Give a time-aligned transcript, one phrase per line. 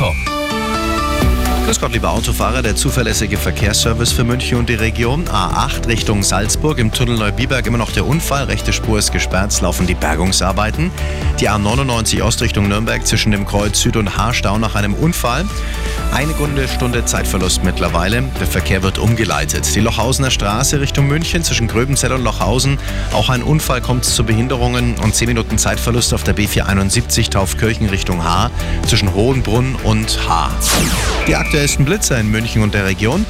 [0.00, 0.29] 닷컴
[1.70, 5.28] Grüß Gott, liebe Autofahrer, der zuverlässige Verkehrsservice für München und die Region.
[5.28, 9.60] A8 Richtung Salzburg, im Tunnel Neubiberg immer noch der Unfall, rechte Spur ist gesperrt, es
[9.60, 10.90] laufen die Bergungsarbeiten.
[11.38, 15.44] Die A99 Ost Richtung Nürnberg zwischen dem Kreuz Süd und Haarstau nach einem Unfall.
[16.12, 18.24] Eine Stunde, Stunde Zeitverlust mittlerweile.
[18.40, 19.72] Der Verkehr wird umgeleitet.
[19.76, 22.78] Die Lochhausener Straße Richtung München zwischen Gröbenzell und Lochhausen.
[23.12, 28.24] Auch ein Unfall kommt zu Behinderungen und 10 Minuten Zeitverlust auf der B471 Taufkirchen Richtung
[28.24, 28.50] Haar
[28.88, 30.50] zwischen Hohenbrunn und Haar.
[31.28, 33.26] Die aktuellsten Blitzer in München und der Region.